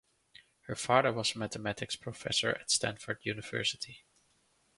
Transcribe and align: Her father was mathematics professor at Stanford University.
Her 0.61 0.73
father 0.75 1.13
was 1.13 1.35
mathematics 1.35 1.95
professor 1.95 2.49
at 2.53 2.71
Stanford 2.71 3.19
University. 3.21 4.03